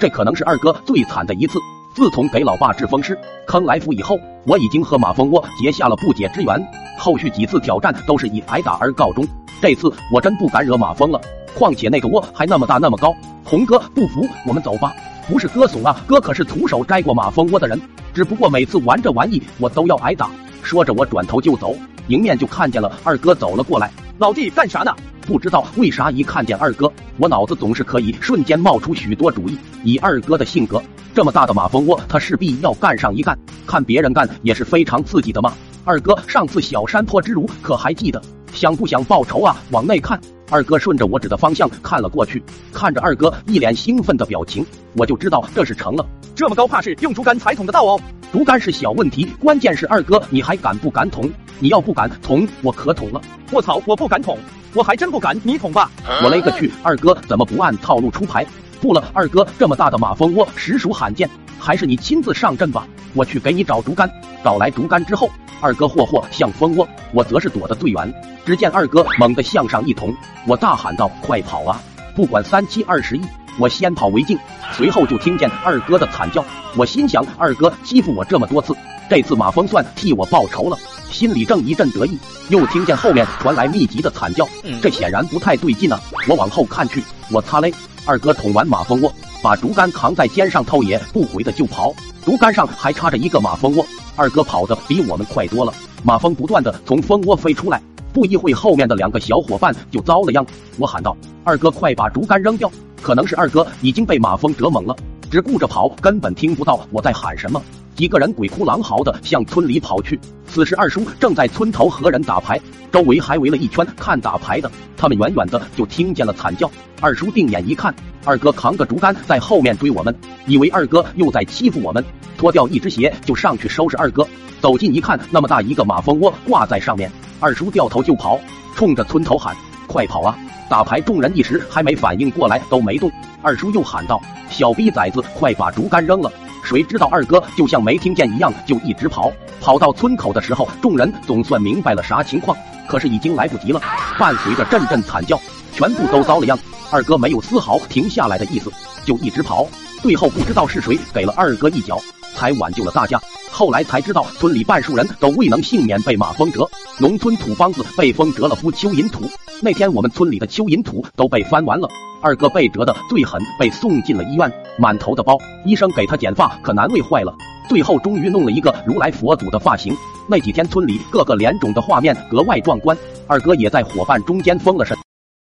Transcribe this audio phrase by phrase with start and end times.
[0.00, 1.58] 这可能是二哥最惨的一次。
[1.94, 6.66] 自从给老爸治风湿、坑来福以后，我已经和马蜂窝结下了不解之缘。
[6.96, 9.26] 后续几次挑战都是以挨打而告终。
[9.60, 11.20] 这次我真不敢惹马蜂了，
[11.54, 13.14] 况且那个窝还那么大那么高。
[13.44, 14.94] 红哥不服，我们走吧。
[15.28, 17.78] 不是哥怂啊，哥可是徒手摘过马蜂窝的人。
[18.14, 20.30] 只不过每次玩这玩意，我都要挨打。
[20.62, 21.76] 说着，我转头就走，
[22.06, 23.90] 迎面就看见了二哥走了过来。
[24.18, 24.94] 老弟干啥呢？
[25.26, 29.56] 不知道为啥一看见二哥，我脑子总是可以瞬间冒出许多主意。
[29.84, 30.82] 以二哥的性格，
[31.14, 33.38] 这么大的马蜂窝，他势必要干上一干。
[33.66, 35.54] 看别人干也是非常刺激的嘛。
[35.84, 38.20] 二哥上次小山坡之辱可还记得？
[38.52, 39.56] 想不想报仇啊？
[39.70, 40.20] 往内看。
[40.50, 46.04] 二哥顺着我指的方向看了过去，看着二哥一脸兴奋的表情，我就知道这是成了。
[46.34, 48.00] 这么高怕是用竹竿才捅得到哦。
[48.32, 51.30] 竹竿是小问题，关键是二哥你还敢不敢捅？
[51.60, 53.20] 你要不敢捅，我可捅了。
[53.50, 54.36] 我操，我不敢捅，
[54.74, 55.90] 我还真不敢，你捅吧。
[56.22, 58.44] 我勒个去，二哥怎么不按套路出牌？
[58.80, 62.86] 不了，二哥这么大的马蜂窝实属罕见，还是你亲自上阵吧。
[63.14, 64.10] 我去给你找竹竿。
[64.42, 65.30] 找来竹竿之后，
[65.60, 68.12] 二哥霍霍像蜂窝，我则是躲得最远。
[68.44, 70.14] 只见二哥猛地向上一捅，
[70.46, 71.80] 我大喊道：“快跑啊！
[72.16, 73.20] 不管三七二十一，
[73.58, 74.38] 我先跑为敬。”
[74.72, 76.44] 随后就听见二哥的惨叫，
[76.76, 78.74] 我心想：二哥欺负我这么多次，
[79.08, 80.78] 这次马蜂算替我报仇了，
[81.10, 82.18] 心里正一阵得意。
[82.48, 84.48] 又听见后面传来密集的惨叫，
[84.80, 86.00] 这显然不太对劲啊！
[86.28, 87.72] 我往后看去，我擦嘞！
[88.06, 91.92] 二哥捅完马蜂窝，把竹竿扛在肩上，头也不回的就跑，
[92.30, 93.84] 竹竿上还插着一个马蜂窝。
[94.14, 100.46] 二哥跑得比我们快多了，马蜂不断的从蜂窝飞出来，不一会后面的两个小伙伴就遭了殃。
[100.78, 102.70] 我喊道：“二哥，快把竹竿扔掉！”
[103.02, 104.94] 可能是二哥已经被马蜂蛰懵了，
[105.30, 107.62] 只顾着跑，根本听不到我在喊什么。
[107.94, 110.18] 几个人鬼哭狼嚎的向村里跑去。
[110.46, 112.58] 此时二叔正在村头和人打牌，
[112.90, 114.68] 周围还围了一圈看打牌的。
[114.96, 116.68] 他们远远的就听见了惨叫。
[117.00, 120.12] 二叔定眼一看，二哥扛个竹竿在后面追我们，
[120.46, 122.04] 以为二哥又在欺负我们。
[122.36, 124.26] 脱掉一只鞋就上去收拾二哥，
[124.60, 127.08] 走近一看，那么大一个马蜂窝挂在上面。
[127.38, 128.40] 二叔掉头就跑，
[128.74, 129.54] 冲着村头喊
[129.86, 130.36] ：“快跑啊！”
[130.68, 133.10] 打牌众人一时还没反应过来，都没动。
[133.42, 134.20] 二叔又喊道
[134.50, 136.30] ：“小逼崽子，快把竹竿扔了！”
[136.62, 139.32] 谁知道二哥就像没听见一样，就一直跑。
[139.60, 142.56] 跑到村口的时候，众人总算明白了啥情况，
[142.88, 143.80] 可是已经来不及了。
[144.18, 145.40] 伴随着阵阵惨叫，
[145.72, 146.58] 全部都遭了殃。
[146.90, 148.70] 二哥没有丝毫停下来的意思，
[149.04, 149.66] 就一直跑。
[150.02, 152.00] 最后不知道是谁给了二哥一脚。
[152.32, 153.20] 才挽救了大家。
[153.50, 156.66] 后来才知道，村里半数人都未能幸免被马蜂蛰。
[156.98, 159.24] 农村土方子被蜂蛰了敷蚯蚓土。
[159.60, 161.88] 那天我们村里的蚯蚓土都被翻完了。
[162.22, 165.36] 二哥被蛰的最狠，被送进了医院，满头的包。
[165.64, 167.34] 医生给他剪发，可难为坏了。
[167.68, 169.94] 最后终于弄了一个如来佛祖的发型。
[170.26, 172.96] 那几天村里各个脸肿的画面格外壮观。
[173.26, 174.96] 二哥也在伙伴中间疯了神。